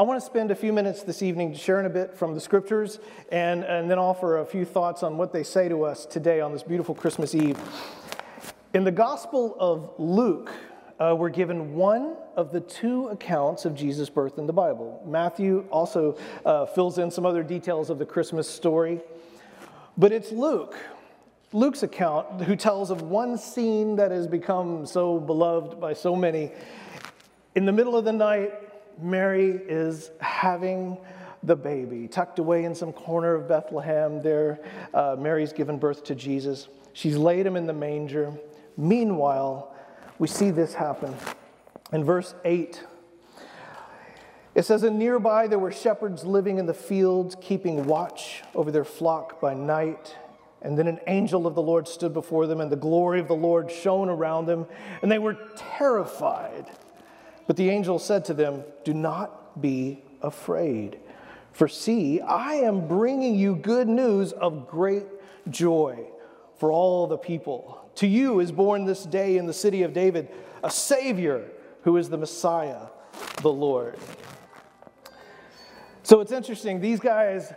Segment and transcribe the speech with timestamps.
[0.00, 3.00] I want to spend a few minutes this evening sharing a bit from the scriptures
[3.30, 6.54] and, and then offer a few thoughts on what they say to us today on
[6.54, 7.58] this beautiful Christmas Eve.
[8.72, 10.50] In the Gospel of Luke,
[10.98, 15.02] uh, we're given one of the two accounts of Jesus' birth in the Bible.
[15.06, 19.02] Matthew also uh, fills in some other details of the Christmas story,
[19.98, 20.78] but it's Luke,
[21.52, 26.52] Luke's account, who tells of one scene that has become so beloved by so many.
[27.54, 28.69] In the middle of the night,
[29.02, 30.98] Mary is having
[31.42, 34.20] the baby tucked away in some corner of Bethlehem.
[34.20, 34.60] There,
[34.92, 36.68] uh, Mary's given birth to Jesus.
[36.92, 38.32] She's laid him in the manger.
[38.76, 39.74] Meanwhile,
[40.18, 41.14] we see this happen.
[41.92, 42.84] In verse 8,
[44.54, 48.84] it says, And nearby there were shepherds living in the fields, keeping watch over their
[48.84, 50.16] flock by night.
[50.62, 53.34] And then an angel of the Lord stood before them, and the glory of the
[53.34, 54.66] Lord shone around them,
[55.00, 56.66] and they were terrified.
[57.50, 61.00] But the angel said to them, Do not be afraid.
[61.50, 65.02] For see, I am bringing you good news of great
[65.48, 66.06] joy
[66.58, 67.90] for all the people.
[67.96, 70.28] To you is born this day in the city of David
[70.62, 71.50] a Savior
[71.82, 72.86] who is the Messiah,
[73.42, 73.98] the Lord.
[76.04, 77.52] So it's interesting, these guys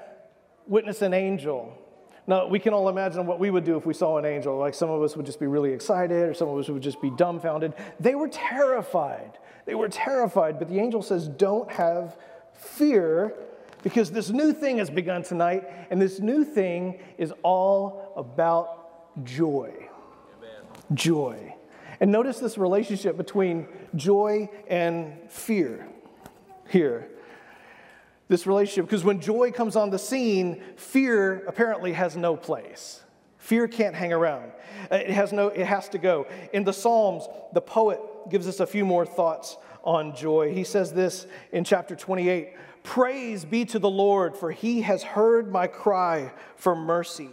[0.65, 1.77] witness an angel.
[2.25, 4.57] Now, we can all imagine what we would do if we saw an angel.
[4.57, 6.99] Like some of us would just be really excited, or some of us would just
[6.99, 7.75] be dumbfounded.
[7.99, 9.37] They were terrified.
[9.65, 12.17] They were terrified, but the angel says, Don't have
[12.53, 13.33] fear
[13.83, 19.71] because this new thing has begun tonight, and this new thing is all about joy.
[20.37, 20.65] Amen.
[20.93, 21.55] Joy.
[21.99, 25.87] And notice this relationship between joy and fear
[26.69, 27.09] here.
[28.29, 33.03] This relationship, because when joy comes on the scene, fear apparently has no place.
[33.37, 34.53] Fear can't hang around.
[34.89, 36.25] It has no, it has to go.
[36.53, 40.53] In the Psalms, the poet gives us a few more thoughts on joy.
[40.53, 45.51] He says this in chapter 28 Praise be to the Lord, for he has heard
[45.51, 47.29] my cry for mercy.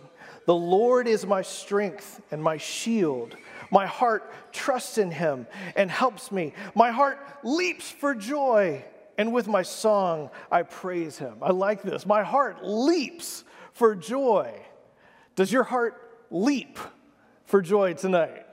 [0.47, 3.37] The Lord is my strength and my shield.
[3.71, 5.47] My heart trusts in him
[5.77, 6.55] and helps me.
[6.75, 8.85] My heart leaps for joy,
[9.19, 11.39] and with my song I praise him.
[11.43, 12.07] I like this.
[12.07, 14.53] My heart leaps for joy.
[15.37, 16.01] Does your heart
[16.31, 16.79] leap
[17.45, 18.47] for joy tonight?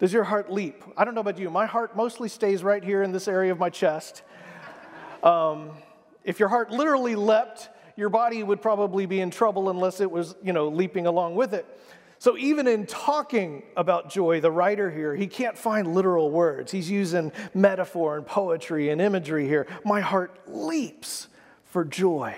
[0.00, 0.82] Does your heart leap?
[0.96, 1.50] I don't know about you.
[1.50, 4.22] My heart mostly stays right here in this area of my chest.
[5.22, 5.72] Um,
[6.24, 10.34] if your heart literally leapt, your body would probably be in trouble unless it was,
[10.42, 11.66] you know, leaping along with it.
[12.18, 16.72] So even in talking about joy, the writer here, he can't find literal words.
[16.72, 19.66] He's using metaphor and poetry and imagery here.
[19.84, 21.28] My heart leaps
[21.66, 22.34] for joy.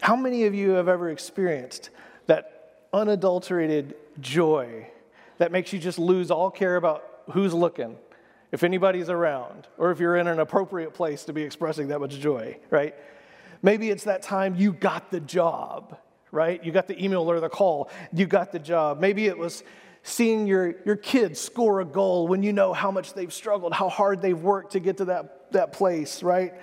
[0.00, 1.90] How many of you have ever experienced
[2.26, 4.90] that unadulterated joy
[5.38, 7.96] that makes you just lose all care about who's looking,
[8.52, 12.18] if anybody's around, or if you're in an appropriate place to be expressing that much
[12.18, 12.94] joy, right?
[13.62, 15.98] Maybe it's that time you got the job,
[16.30, 16.62] right?
[16.62, 19.00] You got the email or the call, you got the job.
[19.00, 19.64] Maybe it was
[20.02, 23.88] seeing your, your kids score a goal when you know how much they've struggled, how
[23.88, 26.54] hard they've worked to get to that, that place, right?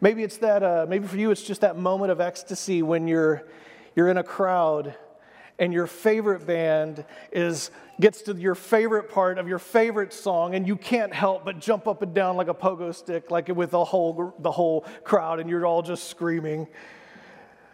[0.00, 3.46] Maybe it's that, uh, maybe for you, it's just that moment of ecstasy when you're,
[3.94, 4.94] you're in a crowd
[5.60, 10.66] and your favorite band is gets to your favorite part of your favorite song and
[10.66, 13.84] you can't help but jump up and down like a pogo stick like with the
[13.84, 16.66] whole the whole crowd and you're all just screaming.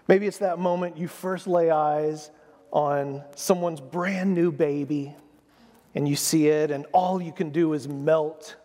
[0.09, 2.33] Maybe it's that moment you first lay eyes
[2.73, 5.15] on someone's brand new baby
[5.95, 8.57] and you see it and all you can do is melt.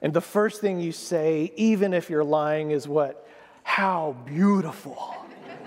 [0.00, 3.28] And the first thing you say even if you're lying is what?
[3.64, 5.14] How beautiful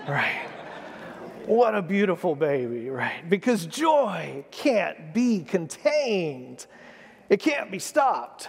[0.08, 0.53] right
[1.46, 3.28] what a beautiful baby, right?
[3.28, 6.66] Because joy can't be contained,
[7.28, 8.48] it can't be stopped.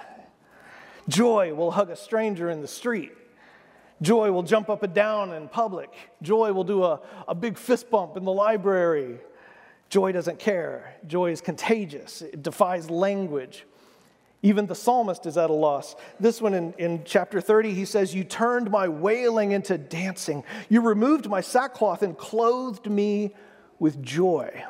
[1.08, 3.12] Joy will hug a stranger in the street.
[4.02, 5.90] Joy will jump up and down in public.
[6.22, 9.20] Joy will do a, a big fist bump in the library.
[9.90, 10.96] Joy doesn't care.
[11.08, 13.66] Joy is contagious, it defies language.
[14.46, 15.96] Even the psalmist is at a loss.
[16.20, 20.44] This one in, in chapter 30, he says, You turned my wailing into dancing.
[20.70, 23.34] You removed my sackcloth and clothed me
[23.80, 24.64] with joy,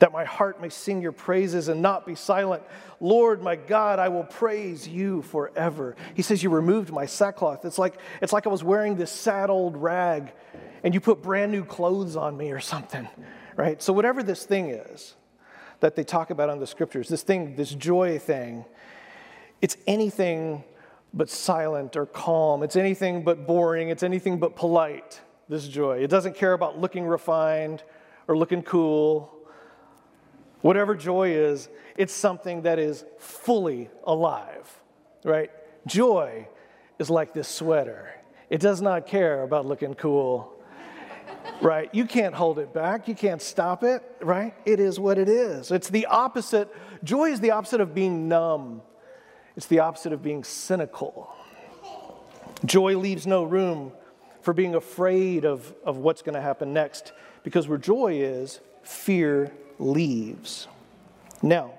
[0.00, 2.64] that my heart may sing your praises and not be silent.
[2.98, 5.94] Lord, my God, I will praise you forever.
[6.14, 7.64] He says, You removed my sackcloth.
[7.64, 10.32] It's like, it's like I was wearing this sad old rag
[10.82, 13.06] and you put brand new clothes on me or something,
[13.54, 13.80] right?
[13.80, 15.14] So, whatever this thing is,
[15.84, 18.64] that they talk about in the scriptures, this thing, this joy thing,
[19.60, 20.64] it's anything
[21.12, 22.62] but silent or calm.
[22.62, 23.90] It's anything but boring.
[23.90, 25.98] It's anything but polite, this joy.
[25.98, 27.82] It doesn't care about looking refined
[28.28, 29.30] or looking cool.
[30.62, 34.80] Whatever joy is, it's something that is fully alive,
[35.22, 35.50] right?
[35.86, 36.48] Joy
[36.98, 38.10] is like this sweater.
[38.48, 40.53] It does not care about looking cool,
[41.60, 41.88] right?
[41.94, 43.08] You can't hold it back.
[43.08, 44.54] You can't stop it, right?
[44.64, 45.70] It is what it is.
[45.70, 46.74] It's the opposite.
[47.02, 48.82] Joy is the opposite of being numb,
[49.56, 51.34] it's the opposite of being cynical.
[52.64, 53.92] Joy leaves no room
[54.40, 57.12] for being afraid of, of what's going to happen next
[57.42, 60.66] because where joy is, fear leaves.
[61.42, 61.72] Now,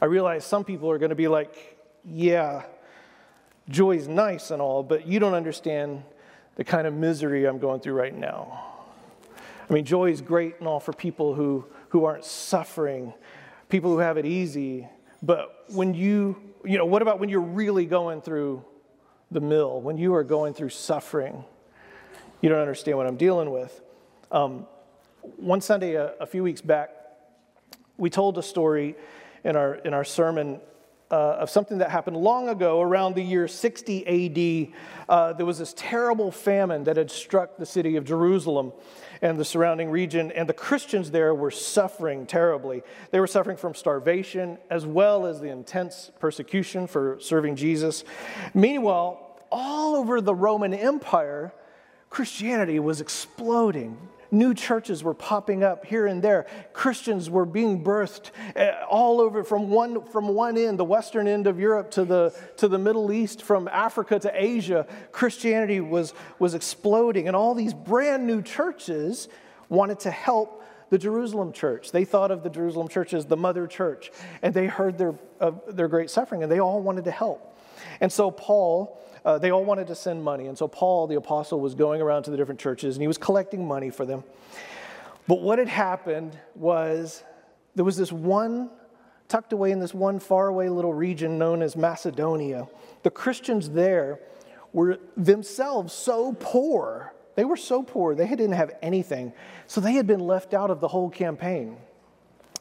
[0.00, 2.62] I realize some people are going to be like, yeah,
[3.68, 6.02] joy's nice and all, but you don't understand
[6.56, 8.72] the kind of misery I'm going through right now.
[9.68, 13.14] I mean, joy is great and all for people who, who aren't suffering,
[13.68, 14.86] people who have it easy.
[15.22, 18.64] But when you, you know, what about when you're really going through
[19.30, 21.44] the mill, when you are going through suffering?
[22.40, 23.80] You don't understand what I'm dealing with.
[24.30, 24.66] Um,
[25.36, 26.90] one Sunday, a, a, few weeks back,
[27.96, 28.96] we told a story
[29.44, 30.60] in our, in our sermon
[31.12, 35.08] uh, of something that happened long ago, around the year 60 AD.
[35.08, 38.72] Uh, there was this terrible famine that had struck the city of Jerusalem
[39.20, 42.82] and the surrounding region, and the Christians there were suffering terribly.
[43.10, 48.04] They were suffering from starvation as well as the intense persecution for serving Jesus.
[48.54, 51.52] Meanwhile, all over the Roman Empire,
[52.08, 53.96] Christianity was exploding.
[54.32, 56.46] New churches were popping up here and there.
[56.72, 61.46] Christians were being birthed eh, all over from one, from one end, the western end
[61.46, 64.86] of Europe to the, to the Middle East, from Africa to Asia.
[65.12, 69.28] Christianity was, was exploding, and all these brand new churches
[69.68, 71.92] wanted to help the Jerusalem church.
[71.92, 75.14] They thought of the Jerusalem church as the mother church, and they heard their,
[75.68, 77.51] their great suffering, and they all wanted to help.
[78.02, 80.46] And so Paul uh, they all wanted to send money.
[80.46, 83.18] And so Paul, the apostle, was going around to the different churches and he was
[83.18, 84.24] collecting money for them.
[85.28, 87.22] But what had happened was
[87.74, 88.70] there was this one,
[89.28, 92.66] tucked away in this one faraway little region known as Macedonia.
[93.04, 94.18] The Christians there
[94.72, 97.14] were themselves so poor.
[97.36, 99.32] They were so poor, they didn't have anything.
[99.66, 101.76] So they had been left out of the whole campaign.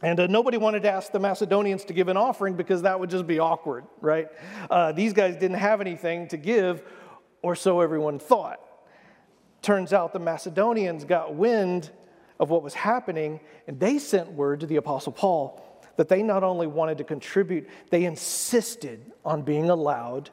[0.01, 3.09] And uh, nobody wanted to ask the Macedonians to give an offering because that would
[3.09, 4.27] just be awkward, right?
[4.69, 6.83] Uh, these guys didn't have anything to give,
[7.41, 8.59] or so everyone thought.
[9.61, 11.91] Turns out the Macedonians got wind
[12.39, 15.61] of what was happening, and they sent word to the Apostle Paul
[15.97, 20.31] that they not only wanted to contribute, they insisted on being allowed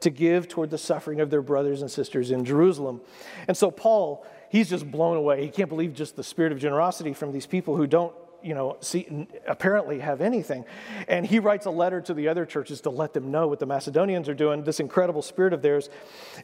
[0.00, 3.00] to give toward the suffering of their brothers and sisters in Jerusalem.
[3.46, 5.44] And so Paul, he's just blown away.
[5.44, 8.12] He can't believe just the spirit of generosity from these people who don't
[8.44, 10.64] you know, see, apparently have anything.
[11.08, 13.66] And he writes a letter to the other churches to let them know what the
[13.66, 15.88] Macedonians are doing, this incredible spirit of theirs.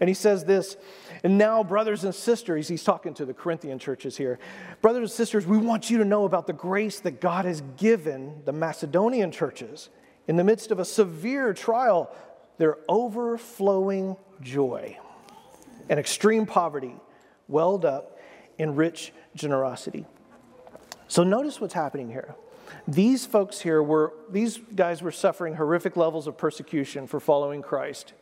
[0.01, 0.77] And he says this,
[1.23, 4.39] and now, brothers and sisters, he's talking to the Corinthian churches here.
[4.81, 8.43] Brothers and sisters, we want you to know about the grace that God has given
[8.47, 9.91] the Macedonian churches
[10.27, 12.11] in the midst of a severe trial,
[12.57, 14.97] their overflowing joy
[15.91, 16.95] and extreme poverty
[17.49, 18.19] welled up
[18.59, 20.07] in rich generosity.
[21.11, 22.37] So notice what's happening here.
[22.87, 28.13] These folks here were, these guys were suffering horrific levels of persecution for following Christ.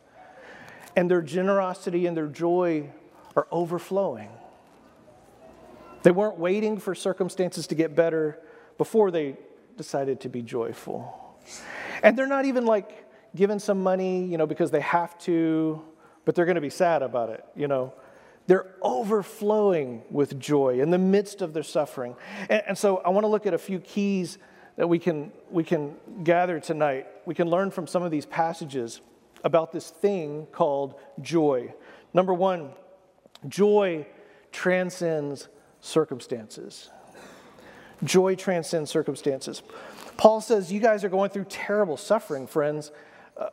[0.95, 2.89] And their generosity and their joy
[3.35, 4.29] are overflowing.
[6.01, 8.39] They weren't waiting for circumstances to get better
[8.79, 9.37] before they
[9.77, 11.37] decided to be joyful.
[12.01, 13.05] And they're not even like
[13.35, 15.79] given some money, you know, because they have to,
[16.25, 17.93] but they're going to be sad about it, you know.
[18.49, 22.15] They're overflowing with joy in the midst of their suffering.
[22.49, 24.39] And, and so I want to look at a few keys
[24.75, 27.05] that we can, we can gather tonight.
[27.27, 29.01] We can learn from some of these passages
[29.43, 31.75] about this thing called joy.
[32.11, 32.71] Number one,
[33.47, 34.07] joy
[34.51, 35.47] transcends
[35.79, 36.89] circumstances.
[38.03, 39.61] Joy transcends circumstances.
[40.17, 42.91] Paul says, You guys are going through terrible suffering, friends,
[43.37, 43.49] uh,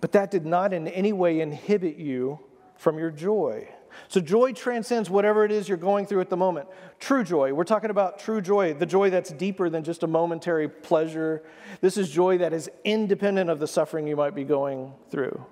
[0.00, 2.40] but that did not in any way inhibit you
[2.76, 3.68] from your joy.
[4.08, 6.68] So joy transcends whatever it is you're going through at the moment.
[6.98, 10.68] True joy, we're talking about true joy, the joy that's deeper than just a momentary
[10.68, 11.42] pleasure.
[11.80, 15.44] This is joy that is independent of the suffering you might be going through.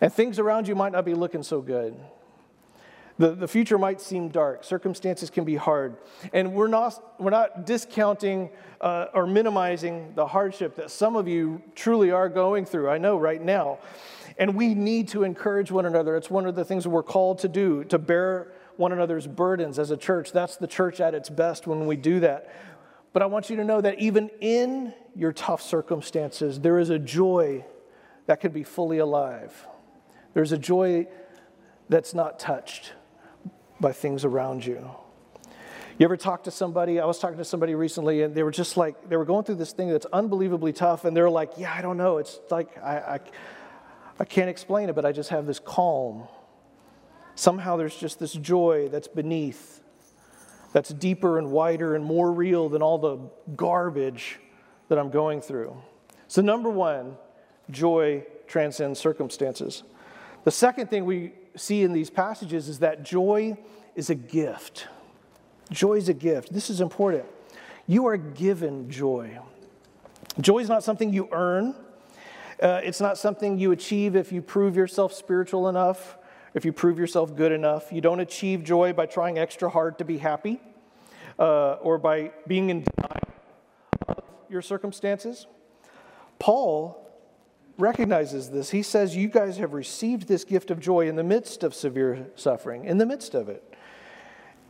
[0.00, 1.94] And things around you might not be looking so good.
[3.18, 4.64] The, the future might seem dark.
[4.64, 5.96] Circumstances can be hard.
[6.32, 8.50] And we're not, we're not discounting
[8.80, 12.88] uh, or minimizing the hardship that some of you truly are going through.
[12.88, 13.78] I know right now.
[14.38, 16.16] And we need to encourage one another.
[16.16, 19.90] It's one of the things we're called to do, to bear one another's burdens as
[19.90, 20.32] a church.
[20.32, 22.52] That's the church at its best when we do that.
[23.12, 26.98] But I want you to know that even in your tough circumstances, there is a
[26.98, 27.64] joy
[28.26, 29.66] that can be fully alive.
[30.32, 31.06] There's a joy
[31.88, 32.92] that's not touched
[33.80, 34.90] by things around you.
[35.98, 36.98] You ever talk to somebody?
[37.00, 39.56] I was talking to somebody recently, and they were just like, they were going through
[39.56, 42.16] this thing that's unbelievably tough, and they're like, Yeah, I don't know.
[42.16, 43.20] It's like, I, I
[44.18, 46.28] I can't explain it, but I just have this calm.
[47.34, 49.80] Somehow there's just this joy that's beneath,
[50.72, 53.18] that's deeper and wider and more real than all the
[53.56, 54.38] garbage
[54.88, 55.76] that I'm going through.
[56.28, 57.16] So, number one,
[57.70, 59.82] joy transcends circumstances.
[60.44, 63.56] The second thing we see in these passages is that joy
[63.94, 64.88] is a gift.
[65.70, 66.52] Joy is a gift.
[66.52, 67.24] This is important.
[67.86, 69.38] You are given joy.
[70.40, 71.74] Joy is not something you earn,
[72.62, 76.16] uh, it's not something you achieve if you prove yourself spiritual enough,
[76.54, 77.90] if you prove yourself good enough.
[77.90, 80.60] You don't achieve joy by trying extra hard to be happy
[81.40, 83.44] uh, or by being in denial
[84.06, 85.46] of your circumstances.
[86.38, 86.98] Paul
[87.78, 88.70] recognizes this.
[88.70, 92.28] He says, You guys have received this gift of joy in the midst of severe
[92.36, 93.74] suffering, in the midst of it.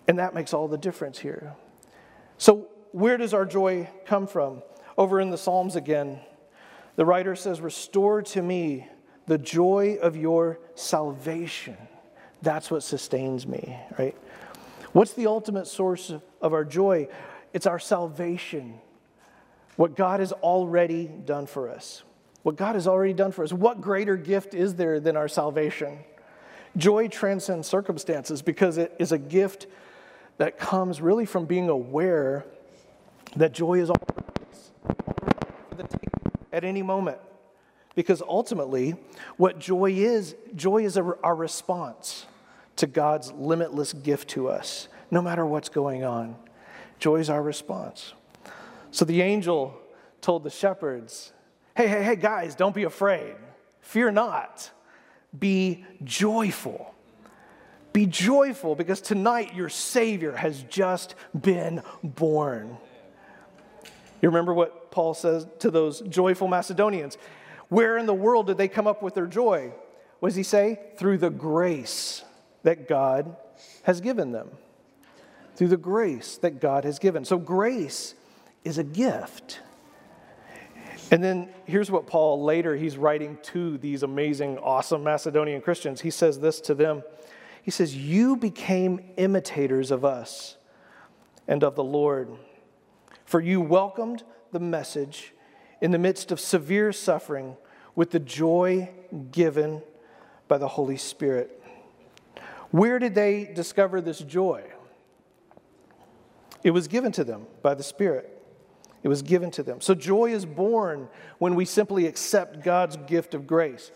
[0.08, 1.54] And that makes all the difference here.
[2.38, 4.62] So, where does our joy come from?
[4.96, 6.20] Over in the Psalms again,
[6.96, 8.88] the writer says, Restore to me
[9.26, 11.76] the joy of your salvation.
[12.42, 14.16] That's what sustains me, right?
[14.92, 17.08] What's the ultimate source of our joy?
[17.52, 18.80] It's our salvation,
[19.76, 22.02] what God has already done for us.
[22.42, 23.52] What God has already done for us.
[23.52, 26.00] What greater gift is there than our salvation?
[26.76, 29.66] Joy transcends circumstances because it is a gift
[30.38, 32.44] that comes really from being aware
[33.36, 34.72] that joy is always
[36.52, 37.18] at any moment.
[37.94, 38.96] Because ultimately,
[39.36, 42.26] what joy is, joy is our response
[42.76, 46.36] to God's limitless gift to us, no matter what's going on.
[46.98, 48.14] Joy is our response.
[48.90, 49.78] So the angel
[50.20, 51.32] told the shepherds,
[51.74, 53.34] Hey, hey, hey, guys, don't be afraid.
[53.80, 54.70] Fear not.
[55.38, 56.94] Be joyful.
[57.92, 62.76] Be joyful because tonight your Savior has just been born.
[64.20, 67.18] You remember what Paul says to those joyful Macedonians?
[67.68, 69.72] Where in the world did they come up with their joy?
[70.20, 70.78] What does he say?
[70.96, 72.22] Through the grace
[72.62, 73.36] that God
[73.82, 74.50] has given them.
[75.56, 77.24] Through the grace that God has given.
[77.24, 78.14] So, grace
[78.62, 79.60] is a gift.
[81.10, 86.00] And then here's what Paul later he's writing to these amazing, awesome Macedonian Christians.
[86.00, 87.02] He says this to them.
[87.62, 90.56] He says, You became imitators of us
[91.46, 92.30] and of the Lord,
[93.24, 94.22] for you welcomed
[94.52, 95.32] the message
[95.80, 97.56] in the midst of severe suffering
[97.94, 98.88] with the joy
[99.30, 99.82] given
[100.48, 101.62] by the Holy Spirit.
[102.70, 104.64] Where did they discover this joy?
[106.62, 108.28] It was given to them by the Spirit.
[109.02, 109.80] It was given to them.
[109.80, 113.90] So joy is born when we simply accept God's gift of grace.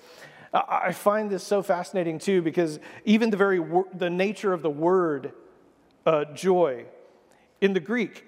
[0.53, 3.61] I find this so fascinating too because even the very
[3.95, 5.33] the nature of the word
[6.07, 6.87] uh, joy
[7.61, 8.25] in the Greek,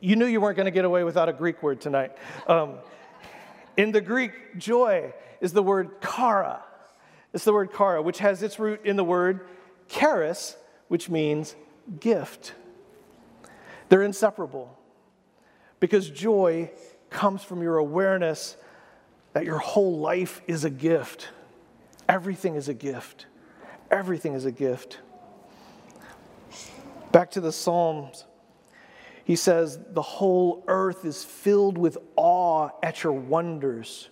[0.00, 2.12] you knew you weren't going to get away without a Greek word tonight.
[2.46, 2.74] Um,
[3.76, 6.62] in the Greek, joy is the word chara.
[7.32, 9.46] It's the word chara, which has its root in the word
[9.88, 10.56] charis,
[10.88, 11.54] which means
[11.98, 12.54] gift.
[13.88, 14.76] They're inseparable
[15.80, 16.70] because joy
[17.10, 18.56] comes from your awareness
[19.32, 21.28] that your whole life is a gift.
[22.08, 23.26] Everything is a gift.
[23.90, 24.98] Everything is a gift.
[27.12, 28.24] Back to the Psalms,
[29.30, 34.08] he says, The whole earth is filled with awe at your wonders.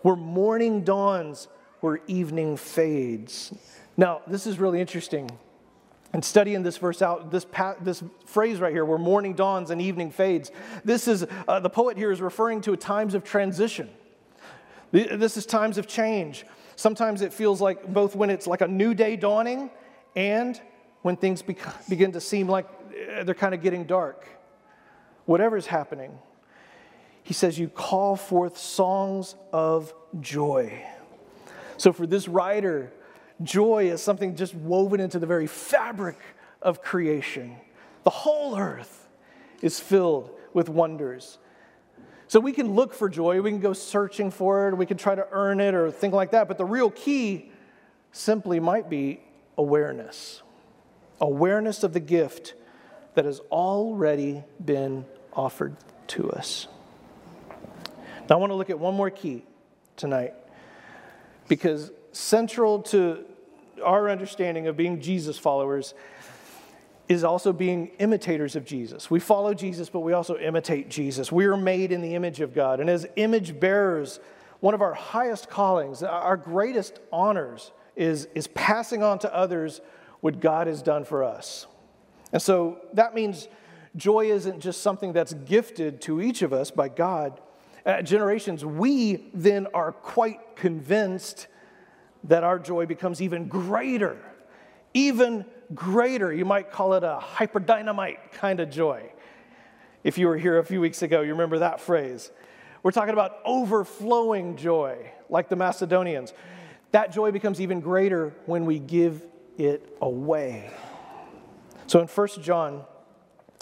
[0.00, 1.48] Where morning dawns,
[1.80, 3.52] where evening fades.
[3.98, 5.30] Now, this is really interesting
[6.14, 9.82] and studying this verse out, this, pa- this phrase right here, where morning dawns and
[9.82, 10.50] evening fades,
[10.82, 13.90] this is, uh, the poet here is referring to times of transition.
[14.92, 16.46] This is times of change.
[16.74, 19.68] Sometimes it feels like both when it's like a new day dawning
[20.16, 20.58] and
[21.02, 21.58] when things be-
[21.90, 22.66] begin to seem like
[23.14, 24.26] uh, they're kind of getting dark.
[25.28, 26.18] Whatever is happening,
[27.22, 30.82] he says, you call forth songs of joy.
[31.76, 32.92] So for this writer,
[33.42, 36.18] Joy is something just woven into the very fabric
[36.60, 37.56] of creation.
[38.04, 39.08] The whole earth
[39.62, 41.38] is filled with wonders.
[42.26, 45.14] So we can look for joy, we can go searching for it, we can try
[45.14, 47.50] to earn it or think like that, but the real key
[48.12, 49.20] simply might be
[49.56, 50.42] awareness.
[51.20, 52.54] Awareness of the gift
[53.14, 55.04] that has already been
[55.38, 55.76] offered
[56.08, 56.66] to us.
[58.28, 59.44] Now, I want to look at one more key
[59.96, 60.34] tonight
[61.46, 63.24] because central to
[63.82, 65.94] our understanding of being Jesus followers
[67.08, 69.10] is also being imitators of Jesus.
[69.10, 71.32] We follow Jesus, but we also imitate Jesus.
[71.32, 72.80] We are made in the image of God.
[72.80, 74.20] And as image bearers,
[74.60, 79.80] one of our highest callings, our greatest honors, is, is passing on to others
[80.20, 81.66] what God has done for us.
[82.32, 83.48] And so that means
[83.96, 87.40] joy isn't just something that's gifted to each of us by God,
[87.86, 91.46] uh, generations, we then are quite convinced
[92.24, 94.18] that our joy becomes even greater,
[94.92, 96.32] even greater.
[96.32, 99.10] You might call it a hyperdynamite kind of joy.
[100.04, 102.30] If you were here a few weeks ago, you remember that phrase.
[102.82, 106.32] We're talking about overflowing joy, like the Macedonians.
[106.92, 109.22] That joy becomes even greater when we give
[109.56, 110.70] it away.
[111.86, 112.84] So in 1 John,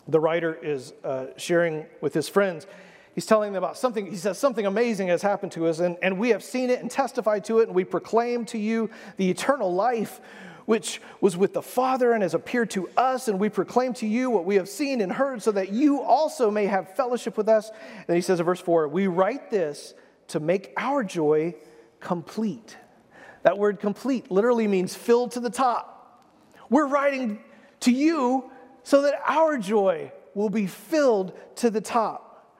[0.09, 2.67] the writer is uh, sharing with his friends.
[3.15, 6.19] He's telling them about something, he says, something amazing has happened to us, and, and
[6.19, 9.73] we have seen it and testified to it, and we proclaim to you the eternal
[9.73, 10.21] life
[10.67, 14.31] which was with the Father and has appeared to us, and we proclaim to you
[14.31, 17.71] what we have seen and heard, so that you also may have fellowship with us.
[18.07, 19.95] And he says in verse 4 We write this
[20.29, 21.55] to make our joy
[22.01, 22.77] complete.
[23.45, 26.21] That word complete literally means filled to the top.
[26.69, 27.39] We're writing
[27.81, 28.51] to you
[28.87, 32.55] so that our joy will be filled to the top.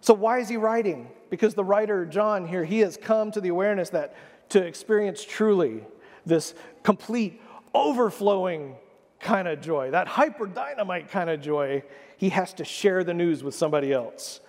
[0.00, 1.10] So, why is he writing?
[1.28, 4.16] Because the writer, John, here, he has come to the awareness that
[4.48, 5.84] to experience truly
[6.24, 7.38] this complete,
[7.74, 8.76] overflowing
[9.20, 11.82] kind of joy, that hyper dynamite kind of joy,
[12.16, 14.40] he has to share the news with somebody else.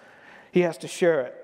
[0.53, 1.35] He has to share it.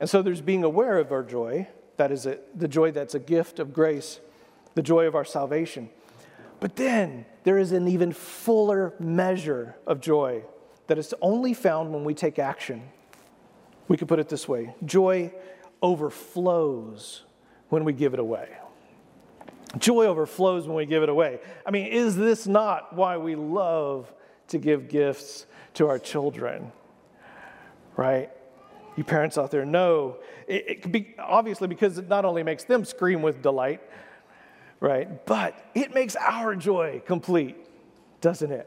[0.00, 3.20] And so there's being aware of our joy, that is it, the joy that's a
[3.20, 4.18] gift of grace,
[4.74, 5.90] the joy of our salvation.
[6.60, 10.42] But then there is an even fuller measure of joy
[10.86, 12.82] that is only found when we take action.
[13.88, 15.32] We could put it this way joy
[15.82, 17.22] overflows
[17.68, 18.48] when we give it away.
[19.78, 21.40] Joy overflows when we give it away.
[21.66, 24.12] I mean, is this not why we love
[24.48, 25.44] to give gifts
[25.74, 26.72] to our children?
[27.96, 28.30] Right?
[28.96, 32.64] You parents out there know it, it could be obviously because it not only makes
[32.64, 33.82] them scream with delight,
[34.80, 35.24] right?
[35.26, 37.56] But it makes our joy complete,
[38.20, 38.66] doesn't it?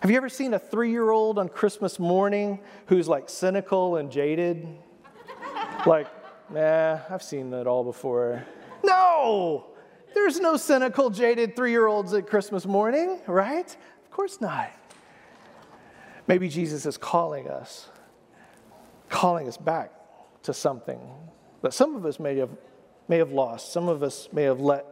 [0.00, 4.10] Have you ever seen a three year old on Christmas morning who's like cynical and
[4.10, 4.66] jaded?
[5.86, 6.06] like,
[6.50, 8.44] nah, I've seen that all before.
[8.82, 9.66] No!
[10.14, 13.68] There's no cynical, jaded three year olds at Christmas morning, right?
[14.04, 14.70] Of course not.
[16.26, 17.88] Maybe Jesus is calling us,
[19.08, 19.92] calling us back
[20.44, 21.00] to something
[21.62, 22.50] that some of us may have,
[23.10, 24.86] may have lost, some of us may have let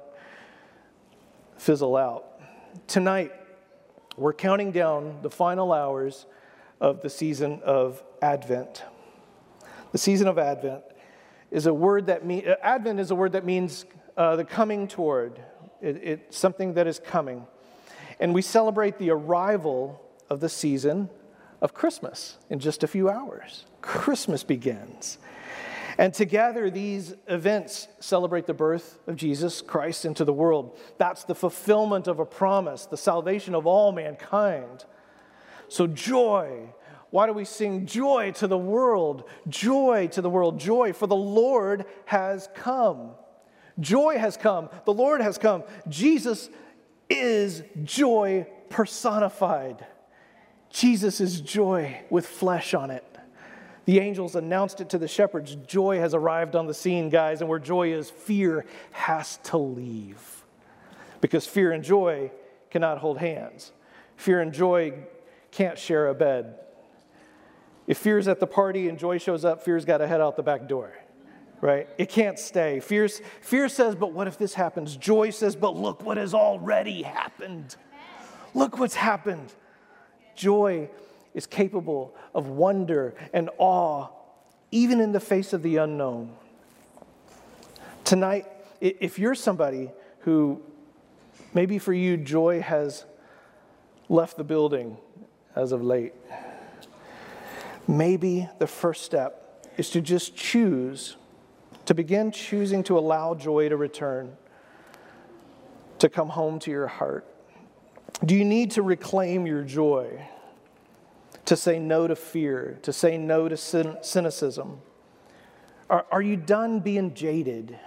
[1.56, 2.40] fizzle out.
[2.88, 3.30] Tonight,
[4.16, 6.26] we're counting down the final hours
[6.80, 8.82] of the season of Advent.
[9.92, 10.82] The season of Advent
[11.52, 13.84] is a word that means, Advent is a word that means
[14.16, 15.40] uh, the coming toward.
[15.80, 17.46] It, it's something that is coming.
[18.18, 21.08] And we celebrate the arrival of the season
[21.60, 23.64] of Christmas in just a few hours.
[23.80, 25.18] Christmas begins.
[25.98, 30.78] And together, these events celebrate the birth of Jesus Christ into the world.
[30.96, 34.84] That's the fulfillment of a promise, the salvation of all mankind.
[35.68, 36.72] So, joy.
[37.10, 39.24] Why do we sing joy to the world?
[39.48, 40.60] Joy to the world.
[40.60, 43.12] Joy, for the Lord has come.
[43.80, 44.68] Joy has come.
[44.84, 45.64] The Lord has come.
[45.88, 46.50] Jesus
[47.08, 49.86] is joy personified.
[50.70, 53.07] Jesus is joy with flesh on it.
[53.88, 55.54] The angels announced it to the shepherds.
[55.66, 60.44] Joy has arrived on the scene, guys, and where joy is, fear has to leave.
[61.22, 62.30] Because fear and joy
[62.68, 63.72] cannot hold hands.
[64.16, 64.92] Fear and joy
[65.52, 66.58] can't share a bed.
[67.86, 70.42] If fear's at the party and joy shows up, fear's got to head out the
[70.42, 70.92] back door
[71.60, 71.88] right?
[71.98, 72.78] It can't stay.
[72.78, 73.08] Fear,
[73.40, 74.96] fear says, but what if this happens?
[74.96, 77.74] Joy says, but look what has already happened.
[78.54, 79.52] Look what's happened.
[80.36, 80.88] Joy
[81.34, 84.08] is capable of wonder and awe,
[84.70, 86.34] even in the face of the unknown.
[88.04, 88.46] Tonight,
[88.80, 90.62] if you're somebody who
[91.54, 93.04] maybe for you joy has
[94.08, 94.96] left the building
[95.54, 96.14] as of late,
[97.86, 101.16] maybe the first step is to just choose
[101.88, 104.36] to begin choosing to allow joy to return,
[105.98, 107.26] to come home to your heart?
[108.22, 110.20] Do you need to reclaim your joy?
[111.48, 114.82] To say no to fear, to say no to cynicism?
[115.88, 117.78] Are, are you done being jaded?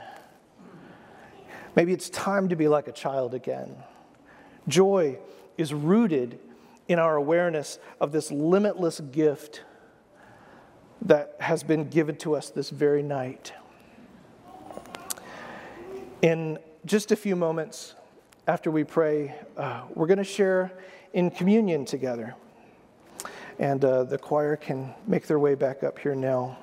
[1.76, 3.76] Maybe it's time to be like a child again.
[4.67, 5.19] Joy
[5.60, 6.39] is rooted
[6.88, 9.62] in our awareness of this limitless gift
[11.04, 13.54] that has been given to us this very night.
[16.24, 17.93] In just a few moments
[18.47, 20.71] after we pray, uh, we're going to share
[21.13, 22.34] in communion together.
[23.62, 26.58] And uh, the choir can make their way back up here now.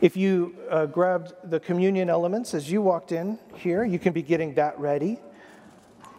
[0.00, 4.22] If you uh, grabbed the communion elements as you walked in here, you can be
[4.22, 5.18] getting that ready.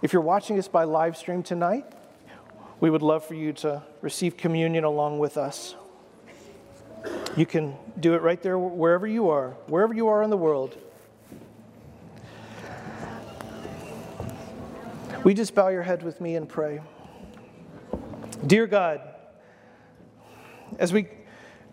[0.01, 1.85] If you're watching us by live stream tonight,
[2.81, 5.75] we would love for you to receive communion along with us.
[7.37, 10.77] You can do it right there, wherever you are, wherever you are in the world.
[15.23, 16.81] We just bow your head with me and pray.
[18.43, 19.01] Dear God,
[20.77, 21.07] as we,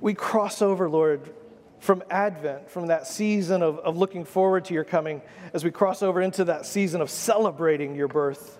[0.01, 1.35] we cross over, Lord,
[1.81, 5.23] from Advent, from that season of, of looking forward to your coming,
[5.53, 8.59] as we cross over into that season of celebrating your birth,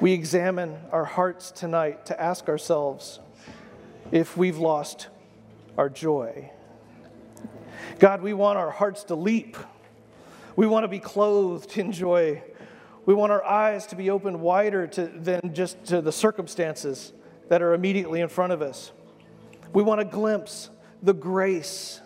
[0.00, 3.18] we examine our hearts tonight to ask ourselves
[4.12, 5.08] if we've lost
[5.78, 6.50] our joy.
[7.98, 9.56] God, we want our hearts to leap.
[10.54, 12.42] We want to be clothed in joy.
[13.08, 17.14] We want our eyes to be opened wider to, than just to the circumstances
[17.48, 18.92] that are immediately in front of us.
[19.72, 20.68] We want to glimpse
[21.02, 22.02] the grace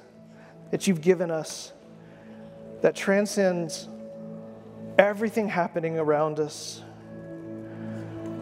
[0.71, 1.73] that you've given us
[2.83, 3.88] that transcends
[4.97, 6.83] everything happening around us.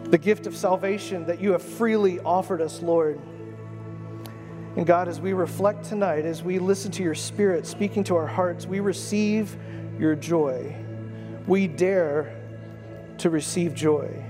[0.03, 3.19] The gift of salvation that you have freely offered us, Lord.
[4.75, 8.27] And God, as we reflect tonight, as we listen to your Spirit speaking to our
[8.27, 9.57] hearts, we receive
[9.97, 10.75] your joy.
[11.47, 12.37] We dare
[13.21, 14.23] to receive joy.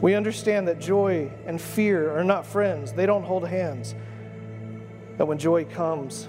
[0.00, 3.94] We understand that joy and fear are not friends, they don't hold hands.
[5.18, 6.28] That when joy comes,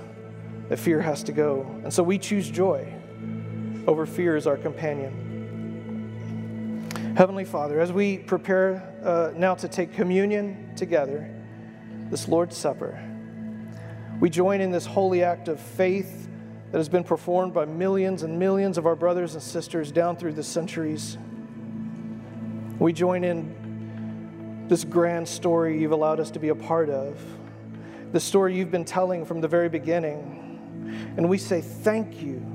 [0.69, 1.65] that fear has to go.
[1.83, 2.93] And so we choose joy
[3.87, 5.21] over fear as our companion.
[7.17, 11.29] Heavenly Father, as we prepare uh, now to take communion together,
[12.09, 12.99] this Lord's Supper,
[14.19, 16.29] we join in this holy act of faith
[16.71, 20.33] that has been performed by millions and millions of our brothers and sisters down through
[20.33, 21.17] the centuries.
[22.79, 27.17] We join in this grand story you've allowed us to be a part of,
[28.11, 31.13] the story you've been telling from the very beginning.
[31.17, 32.45] And we say, Thank you.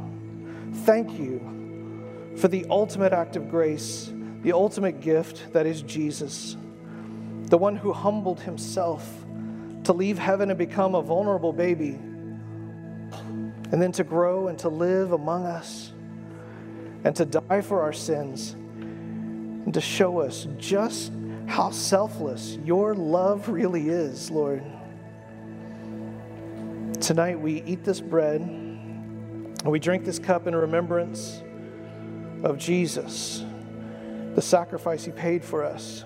[0.85, 6.57] Thank you for the ultimate act of grace, the ultimate gift that is Jesus,
[7.47, 9.09] the one who humbled himself
[9.85, 11.99] to leave heaven and become a vulnerable baby
[13.73, 15.93] and then to grow and to live among us
[17.05, 21.13] and to die for our sins and to show us just
[21.47, 24.63] how selfless your love really is, Lord.
[27.01, 31.43] Tonight we eat this bread and we drink this cup in remembrance
[32.43, 33.45] of Jesus,
[34.35, 36.05] the sacrifice he paid for us.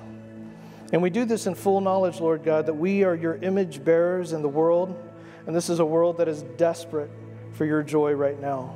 [0.92, 4.32] And we do this in full knowledge, Lord God, that we are your image bearers
[4.32, 4.96] in the world,
[5.46, 7.10] and this is a world that is desperate
[7.54, 8.74] for your joy right now.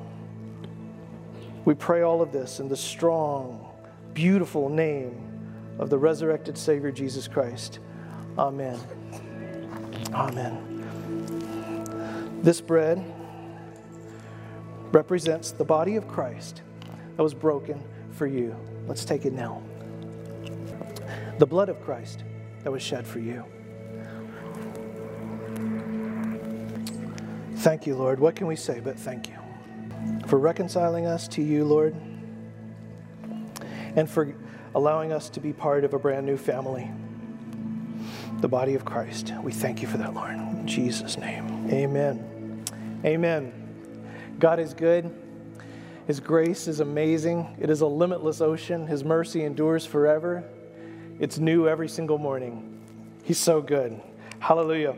[1.65, 3.69] We pray all of this in the strong,
[4.15, 5.21] beautiful name
[5.79, 7.81] of the resurrected Savior Jesus Christ.
[8.39, 8.79] Amen.
[10.15, 10.65] Amen.
[12.43, 13.05] This bread
[14.93, 16.63] represents the body of Christ
[17.17, 18.57] that was broken for you.
[18.87, 19.63] Let's take it now.
[21.39, 22.25] The blood of Christ
[22.63, 23.45] that was shed for you.
[27.59, 28.21] Thank you, Lord.
[28.21, 29.35] What can we say but thank you
[30.29, 31.97] for reconciling us to you, Lord,
[33.97, 34.33] and for
[34.77, 36.89] allowing us to be part of a brand new family,
[38.41, 39.33] the body of Christ.
[39.43, 40.35] We thank you for that, Lord.
[40.35, 42.65] In Jesus' name, amen.
[43.05, 43.53] Amen.
[44.39, 45.13] God is good.
[46.07, 47.57] His grace is amazing.
[47.59, 48.87] It is a limitless ocean.
[48.87, 50.45] His mercy endures forever.
[51.19, 52.81] It's new every single morning.
[53.25, 54.01] He's so good.
[54.39, 54.95] Hallelujah.